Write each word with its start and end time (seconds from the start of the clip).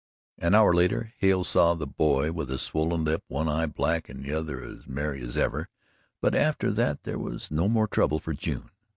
An 0.39 0.55
hour 0.55 0.73
later 0.73 1.13
Hale 1.19 1.43
saw 1.43 1.75
the 1.75 1.85
boy 1.85 2.31
with 2.31 2.49
a 2.49 2.57
swollen 2.57 3.03
lip, 3.03 3.23
one 3.27 3.47
eye 3.47 3.67
black 3.67 4.09
and 4.09 4.23
the 4.25 4.33
other 4.33 4.59
as 4.63 4.87
merry 4.87 5.21
as 5.21 5.37
ever 5.37 5.67
but 6.21 6.33
after 6.33 6.71
that 6.71 7.03
there 7.03 7.19
was 7.19 7.51
no 7.51 7.69
more 7.69 7.87
trouble 7.87 8.17
for 8.19 8.33
June. 8.33 8.71